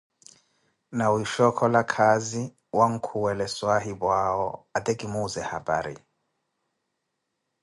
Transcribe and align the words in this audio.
nawisha 0.97 1.41
okhola 1.49 1.81
khazizao 1.93 2.53
wankhuwele 2.79 3.45
swaahipu 3.55 4.07
awo 4.25 4.47
ate 4.77 4.93
kimuuze 4.99 5.41
hapari. 5.51 5.95